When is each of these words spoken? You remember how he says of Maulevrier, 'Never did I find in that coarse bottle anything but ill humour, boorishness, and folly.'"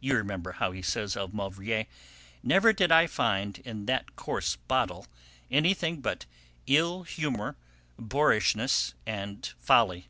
You 0.00 0.16
remember 0.16 0.50
how 0.54 0.72
he 0.72 0.82
says 0.82 1.16
of 1.16 1.32
Maulevrier, 1.32 1.86
'Never 2.42 2.72
did 2.72 2.90
I 2.90 3.06
find 3.06 3.60
in 3.60 3.86
that 3.86 4.16
coarse 4.16 4.56
bottle 4.56 5.06
anything 5.52 6.00
but 6.00 6.26
ill 6.66 7.04
humour, 7.04 7.54
boorishness, 7.96 8.94
and 9.06 9.46
folly.'" 9.60 10.08